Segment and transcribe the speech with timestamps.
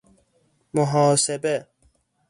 [0.73, 1.67] محاسبه